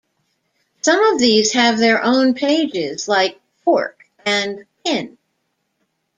[0.81, 5.19] Some of these have their own pages, like "fork" and "pin".